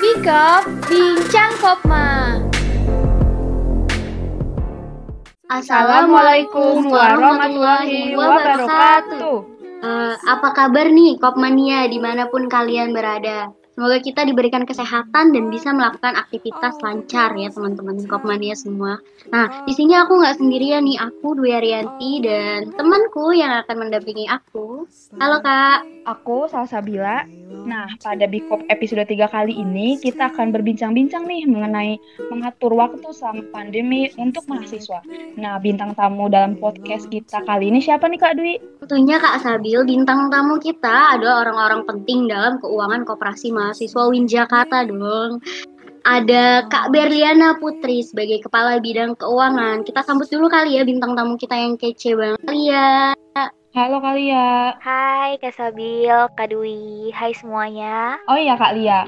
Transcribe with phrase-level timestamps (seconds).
[0.00, 2.38] Bikop Bincang Kopma
[5.50, 9.38] Assalamualaikum warahmatullahi wabarakatuh.
[9.80, 13.50] Eh, apa kabar nih Kopmania di mana pun kalian berada?
[13.80, 19.00] Semoga kita diberikan kesehatan dan bisa melakukan aktivitas lancar ya teman-teman Kopmania semua.
[19.32, 24.28] Nah, di sini aku nggak sendirian nih, aku Dwi Arianti dan temanku yang akan mendampingi
[24.28, 24.84] aku.
[25.16, 25.88] Halo kak.
[26.04, 27.24] Aku Salsabila.
[27.64, 31.96] Nah, pada Bikop episode 3 kali ini kita akan berbincang-bincang nih mengenai
[32.28, 35.00] mengatur waktu selama pandemi untuk mahasiswa.
[35.40, 38.60] Nah, bintang tamu dalam podcast kita kali ini siapa nih Kak Dwi?
[38.84, 43.69] Tentunya Kak Sabil, bintang tamu kita adalah orang-orang penting dalam keuangan koperasi mahasiswa
[44.10, 45.42] Win Jakarta dong.
[46.00, 49.84] Ada Kak Berliana Putri sebagai Kepala Bidang Keuangan.
[49.84, 52.40] Kita sambut dulu kali ya bintang tamu kita yang kece banget.
[52.48, 53.12] Lia.
[53.70, 54.74] Halo Kak Lia.
[54.80, 58.18] Hai Kak Sabil, Kak Dwi, hai semuanya.
[58.26, 59.06] Oh iya Kak Lia.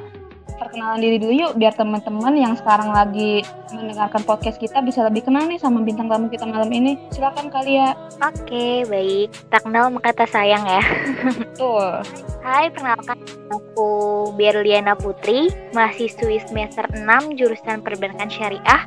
[0.63, 3.43] Perkenalan diri dulu yuk biar teman-teman yang sekarang lagi
[3.75, 6.95] mendengarkan podcast kita bisa lebih kenal nih sama bintang tamu kita malam ini.
[7.11, 7.99] Silakan Kak Lia.
[8.23, 9.35] Oke, baik.
[9.51, 10.79] Tak kenal maka tak sayang ya.
[11.43, 12.07] Betul.
[12.47, 13.19] Hai, perkenalkan
[13.51, 13.91] aku
[14.39, 18.87] Berliana Putri, mahasiswi semester 6 jurusan Perbankan Syariah.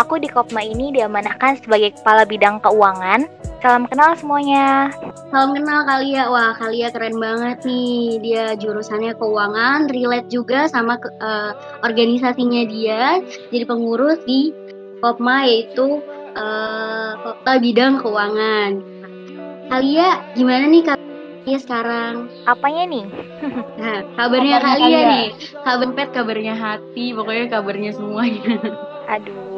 [0.00, 3.28] Aku di Kopma ini diamanahkan sebagai Kepala Bidang Keuangan.
[3.60, 4.88] Salam kenal semuanya.
[5.28, 6.32] Salam kenal Kalia.
[6.32, 8.16] Wah, Kalia keren banget nih.
[8.24, 11.52] Dia jurusannya keuangan, relate juga sama ke, eh,
[11.84, 13.20] organisasinya dia.
[13.52, 14.52] Jadi pengurus di
[15.00, 16.00] Kopma yaitu
[17.20, 18.70] Kota Bidang Keuangan.
[19.68, 22.14] Kalia, gimana nih Kalia sekarang?
[22.46, 23.04] Apanya nih?
[23.80, 25.10] Nah, kabarnya Kabarnya Kalia Kalia.
[25.10, 25.28] nih.
[25.64, 28.52] Kabar pet, kabarnya hati, pokoknya kabarnya semuanya.
[29.08, 29.49] Aduh,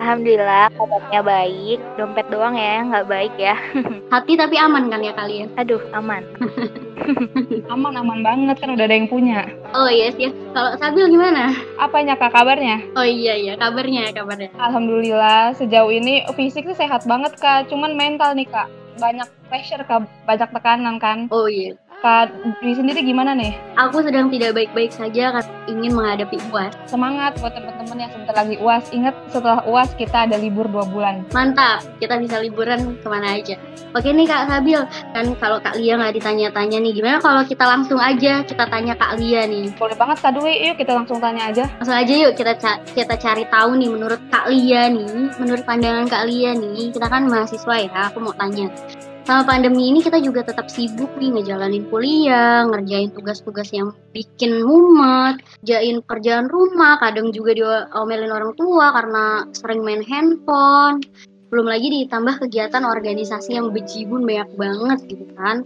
[0.00, 1.78] Alhamdulillah kabarnya baik.
[1.94, 3.54] Dompet doang ya, nggak baik ya.
[4.14, 5.48] Hati tapi aman kan ya kalian?
[5.54, 6.26] Aduh, aman.
[7.72, 9.48] Aman-aman banget kan udah ada yang punya.
[9.72, 10.30] Oh yes ya.
[10.52, 11.54] Kalau Sabil gimana?
[11.80, 12.82] Apanya Kak kabarnya?
[12.98, 14.50] Oh iya iya, kabarnya kabarnya.
[14.58, 18.68] Alhamdulillah sejauh ini fisik sih sehat banget Kak, cuman mental nih Kak.
[19.00, 21.26] Banyak pressure Kak, banyak tekanan kan.
[21.32, 21.78] Oh iya.
[22.00, 22.32] Kak
[22.64, 23.52] Dwi sendiri gimana nih?
[23.76, 26.72] Aku sedang tidak baik-baik saja karena ingin menghadapi UAS.
[26.88, 28.88] Semangat buat teman-teman yang sebentar lagi UAS.
[28.88, 31.28] Ingat setelah UAS kita ada libur dua bulan.
[31.36, 33.60] Mantap, kita bisa liburan ke mana aja.
[33.92, 34.80] Oke nih Kak Sabil,
[35.12, 39.20] kan kalau Kak Lia nggak ditanya-tanya nih, gimana kalau kita langsung aja kita tanya Kak
[39.20, 39.68] Lia nih.
[39.76, 41.68] Boleh banget Kak Dwi, yuk kita langsung tanya aja.
[41.84, 46.08] Langsung aja yuk kita ca- kita cari tahu nih menurut Kak Lia nih, menurut pandangan
[46.08, 48.72] Kak Lia nih, kita kan mahasiswa ya, aku mau tanya.
[49.30, 55.38] Sama pandemi ini kita juga tetap sibuk nih ngejalanin kuliah, ngerjain tugas-tugas yang bikin mumet,
[55.62, 60.98] kerjain kerjaan rumah, kadang juga diomelin orang tua karena sering main handphone.
[61.46, 65.62] Belum lagi ditambah kegiatan organisasi yang bejibun banyak banget gitu kan.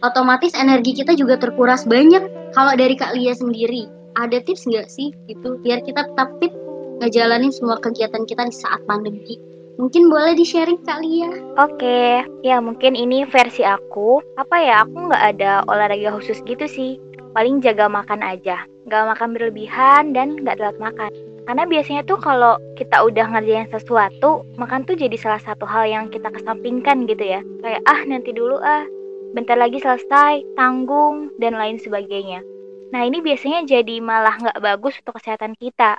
[0.00, 2.24] Otomatis energi kita juga terkuras banyak.
[2.56, 6.56] Kalau dari Kak Lia sendiri, ada tips nggak sih gitu biar kita tetap fit
[7.04, 9.49] ngejalanin semua kegiatan kita di saat pandemi?
[9.80, 11.32] Mungkin boleh di-sharing Kak Lia.
[11.56, 14.20] Oke, ya mungkin ini versi aku.
[14.36, 17.00] Apa ya, aku nggak ada olahraga khusus gitu sih.
[17.32, 18.60] Paling jaga makan aja.
[18.84, 21.08] Nggak makan berlebihan dan nggak telat makan.
[21.48, 26.12] Karena biasanya tuh kalau kita udah ngerjain sesuatu, makan tuh jadi salah satu hal yang
[26.12, 27.40] kita kesampingkan gitu ya.
[27.64, 28.84] Kayak, ah nanti dulu ah,
[29.32, 32.44] bentar lagi selesai, tanggung, dan lain sebagainya.
[32.92, 35.96] Nah ini biasanya jadi malah nggak bagus untuk kesehatan kita.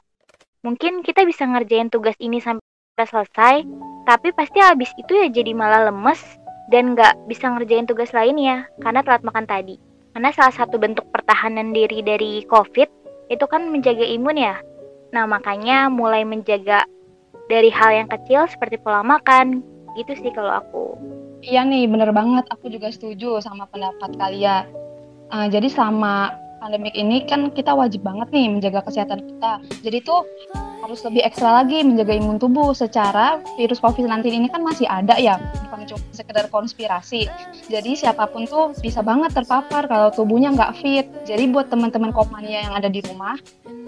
[0.61, 2.61] Mungkin kita bisa ngerjain tugas ini sampai
[2.99, 3.63] selesai,
[4.03, 6.19] tapi pasti habis itu ya jadi malah lemes
[6.69, 9.79] dan nggak bisa ngerjain tugas lainnya karena telat makan tadi.
[10.11, 12.89] Karena salah satu bentuk pertahanan diri dari COVID
[13.31, 14.59] itu kan menjaga imun ya.
[15.15, 16.83] Nah makanya mulai menjaga
[17.47, 19.63] dari hal yang kecil seperti pola makan,
[19.95, 20.85] gitu sih kalau aku.
[21.41, 22.47] Iya nih, bener banget.
[22.53, 24.67] Aku juga setuju sama pendapat kalian.
[25.31, 29.63] Uh, jadi sama pandemik ini kan kita wajib banget nih menjaga kesehatan kita.
[29.81, 30.27] Jadi tuh
[30.81, 35.37] harus lebih ekstra lagi menjaga imun tubuh secara virus COVID-19 ini kan masih ada ya,
[35.69, 37.29] bukan cuma sekedar konspirasi.
[37.69, 41.05] Jadi siapa pun tuh bisa banget terpapar kalau tubuhnya nggak fit.
[41.23, 43.37] Jadi buat teman-teman kopmania yang ada di rumah,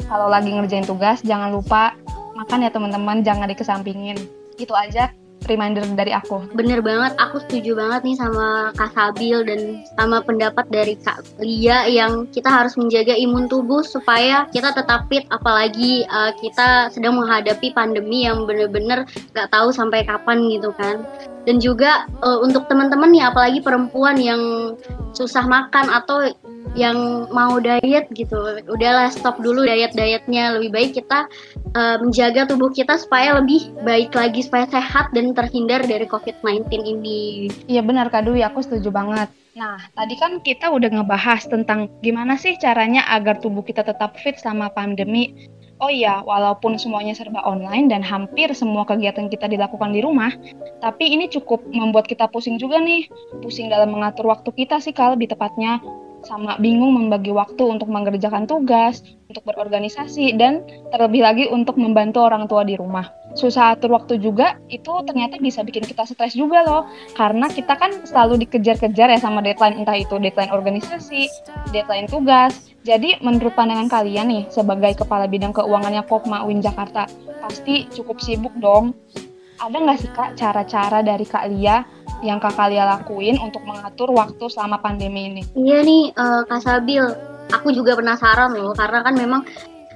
[0.05, 1.97] kalau lagi ngerjain tugas jangan lupa
[2.37, 4.17] makan ya teman-teman, jangan dikesampingin.
[4.61, 5.09] Itu aja
[5.47, 6.49] reminder dari aku.
[6.55, 11.87] Bener banget, aku setuju banget nih sama Kak Sabil dan sama pendapat dari Kak Lia
[11.87, 17.75] yang kita harus menjaga imun tubuh supaya kita tetap fit apalagi uh, kita sedang menghadapi
[17.75, 21.03] pandemi yang bener-bener gak tahu sampai kapan gitu kan.
[21.43, 24.73] Dan juga uh, untuk teman-teman nih apalagi perempuan yang
[25.11, 26.31] susah makan atau
[26.73, 31.29] yang mau diet gitu udahlah stop dulu diet dietnya lebih baik kita
[31.77, 37.23] uh, menjaga tubuh kita supaya lebih baik lagi supaya sehat dan terhindar dari COVID-19 ini
[37.69, 39.29] Iya benar Kak Dwi, aku setuju banget.
[39.53, 44.35] Nah, tadi kan kita udah ngebahas tentang gimana sih caranya agar tubuh kita tetap fit
[44.41, 45.49] sama pandemi.
[45.77, 50.31] Oh iya, walaupun semuanya serba online dan hampir semua kegiatan kita dilakukan di rumah,
[50.79, 53.09] tapi ini cukup membuat kita pusing juga nih.
[53.43, 55.83] Pusing dalam mengatur waktu kita sih, kalau lebih tepatnya
[56.23, 62.47] sama bingung membagi waktu untuk mengerjakan tugas, untuk berorganisasi, dan terlebih lagi untuk membantu orang
[62.47, 63.11] tua di rumah.
[63.33, 66.85] Susah atur waktu juga, itu ternyata bisa bikin kita stres juga loh,
[67.17, 71.27] karena kita kan selalu dikejar-kejar ya sama deadline, entah itu deadline organisasi,
[71.73, 72.71] deadline tugas.
[72.83, 77.09] Jadi menurut pandangan kalian nih, sebagai Kepala Bidang Keuangannya Kopma Win Jakarta,
[77.41, 78.93] pasti cukup sibuk dong.
[79.63, 81.87] Ada nggak sih Kak cara-cara dari Kak Lia
[82.21, 85.41] yang kakak Lia lakuin untuk mengatur waktu selama pandemi ini?
[85.57, 87.03] Iya nih uh, Kak Sabil,
[87.49, 89.41] aku juga penasaran loh karena kan memang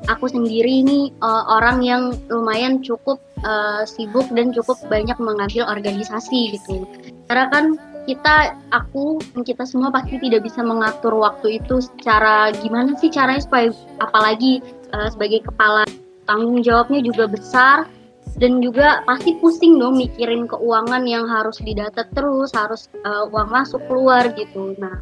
[0.05, 6.57] aku sendiri ini uh, orang yang lumayan cukup uh, sibuk dan cukup banyak mengambil organisasi
[6.57, 6.85] gitu.
[7.25, 7.65] Karena kan
[8.07, 13.43] kita, aku, dan kita semua pasti tidak bisa mengatur waktu itu secara gimana sih caranya
[13.43, 13.67] supaya
[13.99, 14.63] apalagi
[14.95, 15.83] uh, sebagai kepala
[16.23, 17.87] tanggung jawabnya juga besar
[18.37, 23.81] dan juga pasti pusing dong mikirin keuangan yang harus didata terus harus uh, uang masuk
[23.89, 25.01] keluar gitu nah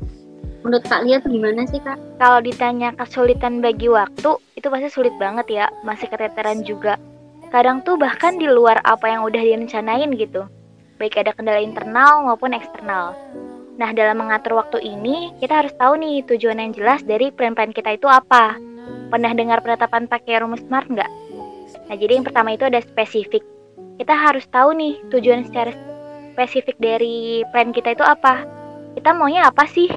[0.63, 1.93] menurut kak Lia tuh gimana sih kak?
[2.17, 6.97] Kalau ditanya kesulitan bagi waktu itu pasti sulit banget ya masih keteteran juga
[7.53, 10.49] kadang tuh bahkan di luar apa yang udah direncanain gitu
[10.97, 13.13] baik ada kendala internal maupun eksternal
[13.75, 17.99] Nah, dalam mengatur waktu ini, kita harus tahu nih tujuan yang jelas dari plan-plan kita
[17.99, 18.55] itu apa.
[19.11, 21.11] Pernah dengar penetapan pakai rumus SMART nggak?
[21.85, 23.45] Nah, jadi yang pertama itu ada spesifik.
[23.95, 25.71] Kita harus tahu nih tujuan secara
[26.35, 28.43] spesifik dari plan kita itu apa.
[28.97, 29.87] Kita maunya apa sih?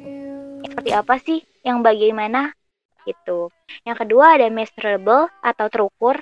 [0.63, 1.43] Seperti apa sih?
[1.65, 2.55] Yang bagaimana?
[3.03, 3.51] Gitu.
[3.83, 6.19] Yang kedua ada measurable atau terukur.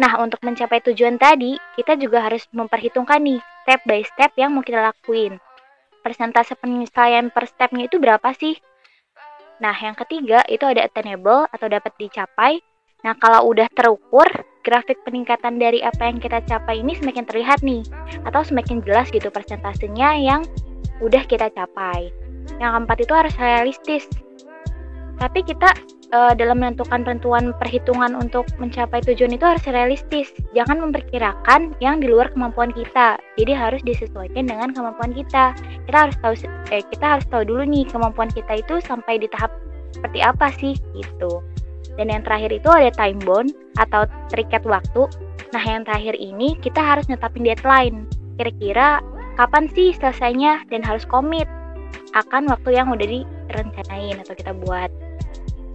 [0.00, 4.64] Nah, untuk mencapai tujuan tadi, kita juga harus memperhitungkan nih step by step yang mau
[4.64, 5.36] kita lakuin.
[6.00, 8.56] Persentase penyelesaian per stepnya itu berapa sih?
[9.60, 12.64] Nah, yang ketiga itu ada attainable atau dapat dicapai.
[13.04, 14.28] Nah, kalau udah terukur,
[14.62, 17.84] grafik peningkatan dari apa yang kita capai ini semakin terlihat nih
[18.28, 20.42] atau semakin jelas gitu persentasenya yang
[21.00, 22.12] udah kita capai.
[22.60, 24.04] Yang keempat itu harus realistis.
[25.20, 25.68] Tapi kita
[26.12, 30.32] e, dalam menentukan penentuan perhitungan untuk mencapai tujuan itu harus realistis.
[30.56, 33.20] Jangan memperkirakan yang di luar kemampuan kita.
[33.36, 35.52] Jadi harus disesuaikan dengan kemampuan kita.
[35.88, 36.34] Kita harus tahu
[36.72, 39.52] eh, kita harus tahu dulu nih kemampuan kita itu sampai di tahap
[39.92, 41.44] seperti apa sih gitu.
[41.98, 45.06] Dan yang terakhir itu ada time bond atau terikat waktu.
[45.50, 48.06] Nah, yang terakhir ini kita harus netapin deadline.
[48.38, 49.02] Kira-kira
[49.34, 51.48] kapan sih selesainya dan harus komit
[52.14, 54.90] akan waktu yang udah direncanain atau kita buat.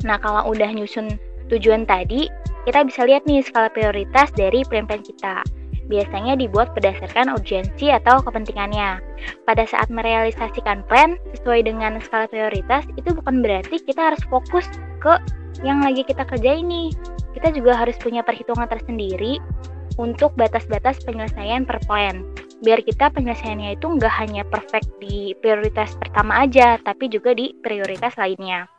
[0.03, 1.15] Nah, kalau udah nyusun
[1.49, 2.27] tujuan tadi,
[2.65, 5.45] kita bisa lihat nih skala prioritas dari plan-plan kita.
[5.85, 8.97] Biasanya dibuat berdasarkan urgensi atau kepentingannya.
[9.45, 14.65] Pada saat merealisasikan plan sesuai dengan skala prioritas, itu bukan berarti kita harus fokus
[14.97, 15.13] ke
[15.65, 16.93] yang lagi kita kerjain nih.
[17.33, 19.41] Kita juga harus punya perhitungan tersendiri
[19.97, 22.21] untuk batas-batas penyelesaian per plan.
[22.61, 28.15] Biar kita penyelesaiannya itu nggak hanya perfect di prioritas pertama aja, tapi juga di prioritas
[28.15, 28.69] lainnya.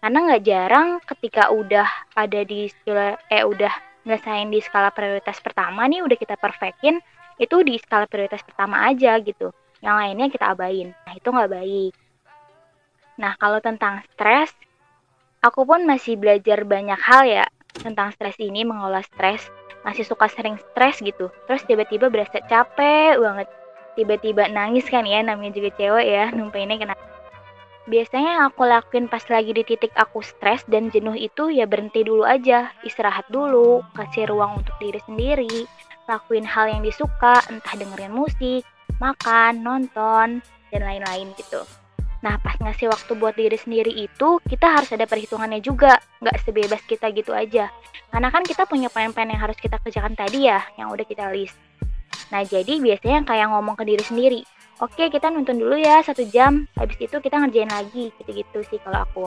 [0.00, 3.70] Karena nggak jarang ketika udah ada di skala, eh udah
[4.08, 6.98] nyelesain di skala prioritas pertama nih, udah kita perfectin,
[7.36, 9.52] itu di skala prioritas pertama aja gitu.
[9.84, 10.88] Yang lainnya kita abain.
[11.04, 11.92] Nah, itu nggak baik.
[13.20, 14.56] Nah, kalau tentang stres,
[15.40, 17.46] Aku pun masih belajar banyak hal ya
[17.80, 19.48] tentang stres ini, mengolah stres.
[19.80, 21.32] Masih suka sering stres gitu.
[21.48, 23.48] Terus tiba-tiba berasa capek banget.
[23.96, 26.94] Tiba-tiba nangis kan ya, namanya juga cewek ya, numpainnya kena.
[27.88, 32.04] Biasanya yang aku lakuin pas lagi di titik aku stres dan jenuh itu ya berhenti
[32.04, 35.64] dulu aja, istirahat dulu, kasih ruang untuk diri sendiri,
[36.04, 38.68] lakuin hal yang disuka, entah dengerin musik,
[39.00, 41.64] makan, nonton, dan lain-lain gitu.
[42.20, 45.96] Nah, pas ngasih waktu buat diri sendiri itu, kita harus ada perhitungannya juga.
[46.20, 47.72] Nggak sebebas kita gitu aja.
[48.12, 51.56] Karena kan kita punya plan-plan yang harus kita kerjakan tadi ya, yang udah kita list.
[52.28, 54.40] Nah, jadi biasanya kayak ngomong ke diri sendiri.
[54.84, 56.68] Oke, kita nonton dulu ya satu jam.
[56.76, 59.24] Habis itu kita ngerjain lagi, gitu-gitu sih kalau aku.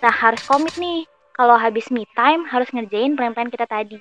[0.00, 1.04] Nah, harus komit nih.
[1.36, 4.00] Kalau habis me time, harus ngerjain plan-plan kita tadi.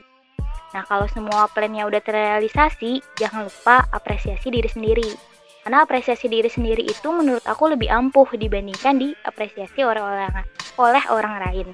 [0.75, 5.28] Nah, kalau semua plannya udah terrealisasi, jangan lupa apresiasi diri sendiri
[5.69, 10.41] karena apresiasi diri sendiri itu menurut aku lebih ampuh dibandingkan diapresiasi oleh orang
[10.81, 11.67] oleh orang lain.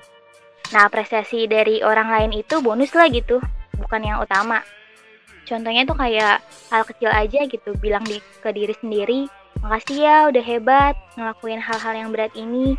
[0.75, 3.39] Nah, apresiasi dari orang lain itu bonus lah gitu,
[3.79, 4.59] bukan yang utama.
[5.47, 6.43] Contohnya tuh kayak
[6.75, 9.31] hal kecil aja gitu, bilang di, ke diri sendiri,
[9.63, 12.75] makasih ya udah hebat ngelakuin hal-hal yang berat ini,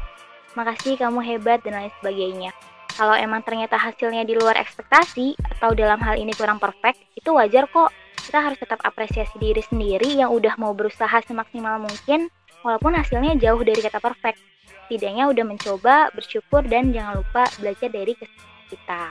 [0.53, 2.53] makasih kamu hebat dan lain sebagainya.
[2.93, 7.65] Kalau emang ternyata hasilnya di luar ekspektasi atau dalam hal ini kurang perfect, itu wajar
[7.73, 7.89] kok
[8.26, 12.26] kita harus tetap apresiasi diri sendiri yang udah mau berusaha semaksimal mungkin
[12.66, 14.42] walaupun hasilnya jauh dari kata perfect.
[14.87, 19.02] Setidaknya udah mencoba, bersyukur, dan jangan lupa belajar dari kesalahan kita.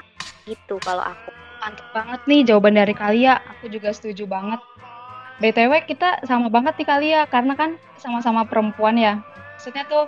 [0.43, 1.31] Gitu kalau aku.
[1.63, 3.39] Mantap banget nih jawaban dari Kalia.
[3.55, 4.60] Aku juga setuju banget.
[5.39, 9.19] BTW kita sama banget nih Kalia karena kan sama-sama perempuan ya.
[9.55, 10.07] Maksudnya tuh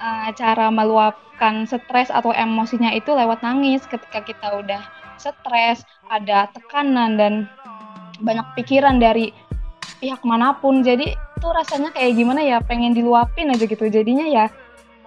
[0.00, 4.80] uh, cara meluapkan stres atau emosinya itu lewat nangis ketika kita udah
[5.20, 7.34] stres, ada tekanan dan
[8.20, 9.32] banyak pikiran dari
[10.00, 10.84] pihak mana pun.
[10.84, 13.88] Jadi tuh rasanya kayak gimana ya pengen diluapin aja gitu.
[13.88, 14.46] Jadinya ya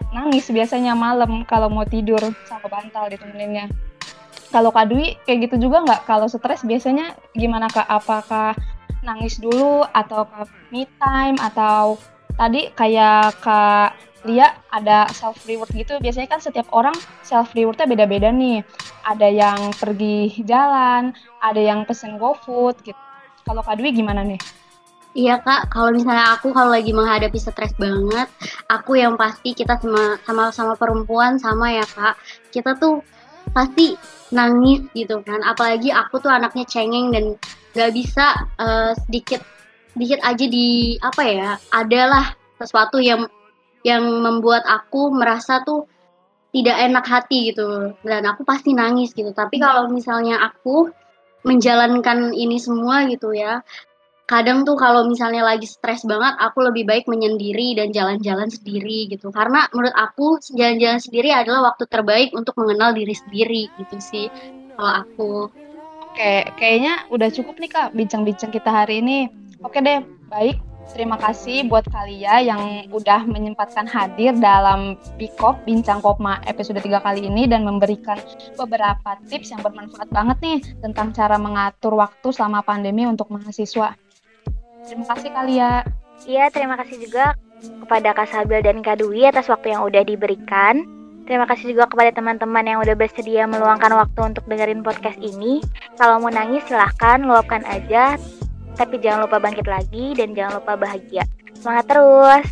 [0.09, 3.69] nangis biasanya malam kalau mau tidur sama bantal ditemeninnya.
[4.49, 6.09] Kalau Kak Dwi kayak gitu juga nggak?
[6.09, 7.85] Kalau stres biasanya gimana Kak?
[7.85, 8.57] Apakah
[9.05, 10.41] nangis dulu atau ke
[10.73, 12.01] me time atau
[12.33, 15.95] tadi kayak Kak Lia ada self reward gitu.
[16.03, 18.65] Biasanya kan setiap orang self rewardnya beda-beda nih.
[19.07, 22.99] Ada yang pergi jalan, ada yang pesen GoFood gitu.
[23.47, 24.37] Kalau Kak Dwi gimana nih?
[25.17, 28.29] Iya kak, kalau misalnya aku kalau lagi menghadapi stres banget,
[28.69, 32.13] aku yang pasti kita sama sama sama perempuan sama ya kak,
[32.53, 33.01] kita tuh
[33.49, 33.97] pasti
[34.29, 35.41] nangis gitu kan.
[35.41, 37.33] Apalagi aku tuh anaknya cengeng dan
[37.73, 39.41] gak bisa uh, sedikit
[39.97, 43.25] sedikit aja di apa ya, adalah sesuatu yang
[43.87, 45.87] yang membuat aku merasa tuh
[46.49, 47.93] tidak enak hati gitu.
[48.01, 49.31] Dan aku pasti nangis gitu.
[49.31, 50.89] Tapi kalau misalnya aku
[51.47, 53.63] menjalankan ini semua gitu ya
[54.29, 59.33] kadang tuh kalau misalnya lagi stres banget aku lebih baik menyendiri dan jalan-jalan sendiri gitu.
[59.33, 64.29] Karena menurut aku jalan-jalan sendiri adalah waktu terbaik untuk mengenal diri sendiri gitu sih
[64.77, 65.31] kalau aku.
[66.05, 69.33] Oke kayaknya udah cukup nih kak bincang-bincang kita hari ini.
[69.65, 76.41] Oke deh baik terima kasih buat kalian yang udah menyempatkan hadir dalam Bikop Bincang Kopma
[76.49, 78.17] episode 3 kali ini dan memberikan
[78.57, 83.95] beberapa tips yang bermanfaat banget nih tentang cara mengatur waktu selama pandemi untuk mahasiswa.
[84.85, 85.85] Terima kasih kali ya.
[86.27, 90.83] Iya, terima kasih juga kepada Kak Sabil dan Kak Dwi atas waktu yang udah diberikan.
[91.29, 95.61] Terima kasih juga kepada teman-teman yang udah bersedia meluangkan waktu untuk dengerin podcast ini.
[95.93, 98.17] Kalau mau nangis silahkan, luapkan aja.
[98.79, 101.27] Tapi jangan lupa bangkit lagi dan jangan lupa bahagia.
[101.59, 102.47] Semangat terus!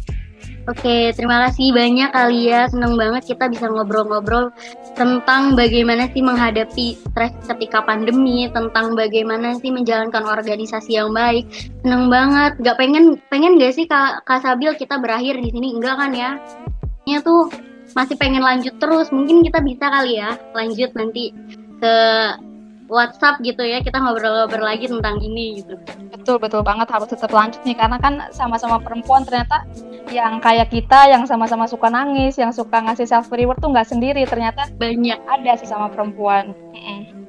[0.67, 2.67] Oke, terima kasih banyak kali ya.
[2.67, 4.51] Senang banget kita bisa ngobrol-ngobrol
[4.99, 11.47] tentang bagaimana sih menghadapi stres ketika pandemi, tentang bagaimana sih menjalankan organisasi yang baik.
[11.87, 12.59] Senang banget.
[12.59, 15.71] Gak pengen pengen gak sih Kak, Kak Sabil kita berakhir di sini?
[15.71, 16.35] Enggak kan ya?
[17.07, 17.47] Ini tuh
[17.95, 19.07] masih pengen lanjut terus.
[19.15, 21.31] Mungkin kita bisa kali ya lanjut nanti
[21.79, 21.95] ke
[22.87, 25.75] WhatsApp gitu ya kita ngobrol-ngobrol lagi tentang ini gitu.
[26.11, 26.87] Betul betul banget.
[26.87, 29.67] Harus tetap lanjut nih karena kan sama-sama perempuan ternyata
[30.07, 34.23] yang kayak kita yang sama-sama suka nangis, yang suka ngasih self reward tuh nggak sendiri.
[34.23, 35.19] Ternyata banyak.
[35.27, 36.55] ada sih sama perempuan.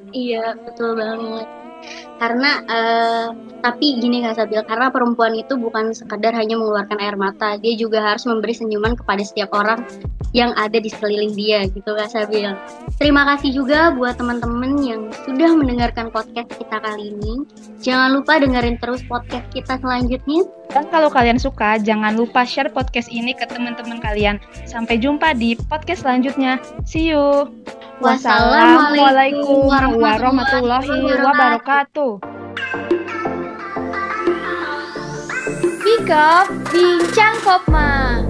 [0.09, 1.47] Iya betul banget
[2.19, 3.27] karena uh,
[3.59, 8.03] tapi gini Kak Sabil karena perempuan itu bukan sekadar hanya mengeluarkan air mata dia juga
[8.03, 9.83] harus memberi senyuman kepada setiap orang
[10.35, 12.53] yang ada di sekeliling dia gitu Kak Sabil.
[13.01, 17.47] Terima kasih juga buat teman-teman yang sudah mendengarkan podcast kita kali ini.
[17.81, 20.45] Jangan lupa dengerin terus podcast kita selanjutnya.
[20.69, 24.37] Dan kalau kalian suka jangan lupa share podcast ini ke teman-teman kalian.
[24.69, 26.61] Sampai jumpa di podcast selanjutnya.
[26.85, 27.49] See you.
[27.99, 32.08] Wassalamualaikum warahmatullahi wabarakatuh.
[35.83, 38.28] Bikop Bincang Kopma.